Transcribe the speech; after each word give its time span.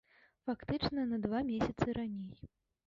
Фактычна 0.47 1.05
на 1.11 1.21
два 1.27 1.39
месяцы 1.53 1.87
раней. 2.01 2.35